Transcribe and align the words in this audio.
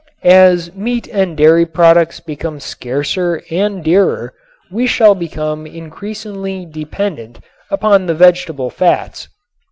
As 0.23 0.73
meat 0.73 1.07
and 1.09 1.37
dairy 1.37 1.63
products 1.67 2.19
become 2.19 2.59
scarcer 2.59 3.43
and 3.51 3.83
dearer 3.83 4.33
we 4.71 4.87
shall 4.87 5.13
become 5.13 5.67
increasingly 5.67 6.65
dependent 6.65 7.39
upon 7.69 8.07
the 8.07 8.15
vegetable 8.15 8.71
fats. 8.71 9.27